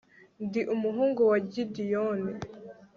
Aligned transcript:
ndi 0.45 0.61
umuhungu 0.73 1.21
wa 1.31 1.37
gidiyoni 1.51 2.31